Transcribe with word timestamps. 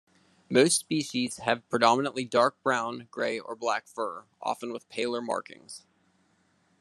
Most 0.49 0.79
species 0.79 1.37
have 1.37 1.69
predominantly 1.69 2.25
dark 2.25 2.59
brown, 2.63 3.07
grey, 3.11 3.37
or 3.39 3.55
black 3.55 3.87
fur, 3.87 4.25
often 4.41 4.73
with 4.73 4.89
paler 4.89 5.21
markings. 5.21 5.85